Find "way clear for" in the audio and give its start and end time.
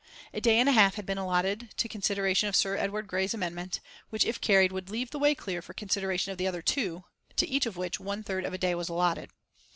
5.19-5.75